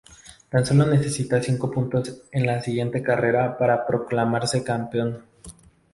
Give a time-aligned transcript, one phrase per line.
[0.49, 5.25] Tan solo necesita cinco puntos en la siguiente carrera para proclamarse campeón.